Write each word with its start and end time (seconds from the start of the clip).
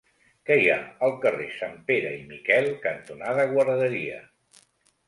Què 0.49 0.55
hi 0.61 0.63
ha 0.69 0.77
al 1.07 1.13
carrer 1.25 1.49
Sanpere 1.59 2.15
i 2.23 2.27
Miquel 2.33 2.71
cantonada 2.87 3.47
Guarderia? 3.55 4.23